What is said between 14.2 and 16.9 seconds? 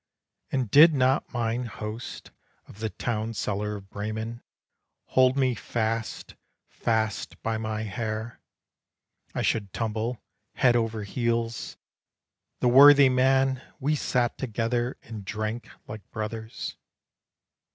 together, And drank like brothers.